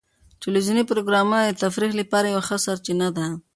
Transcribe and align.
ټلویزیوني 0.41 0.83
پروګرامونه 0.89 1.41
د 1.45 1.51
تفریح 1.63 1.91
لپاره 2.01 2.25
یوه 2.33 2.43
ښه 2.47 2.57
سرچینه 2.65 3.07
ده. 3.17 3.27